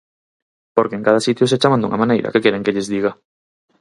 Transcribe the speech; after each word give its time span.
Porque 0.75 0.95
en 0.95 1.03
cada 1.07 1.19
sitio 1.27 1.45
se 1.47 1.59
chaman 1.61 1.81
dunha 1.81 2.01
maneira, 2.03 2.31
¿que 2.33 2.43
queren 2.43 2.63
que 2.65 2.73
lles 2.75 2.91
diga? 2.93 3.11